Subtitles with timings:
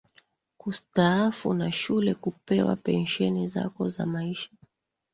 [0.57, 4.49] kustaafu na shule kupewa pension zako za maisha